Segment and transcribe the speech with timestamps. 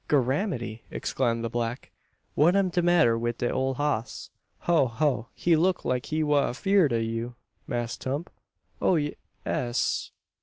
[0.09, 1.91] "Gorramity!" exclaimed the black,
[2.33, 4.31] "what am de matter wif de ole hoss?
[4.61, 4.87] Ho!
[4.87, 5.27] ho!
[5.35, 7.35] he look like he wa afeerd ob you,
[7.67, 8.31] Mass Tump!"
[8.81, 9.13] "Oh, ye
[9.45, 10.09] es!"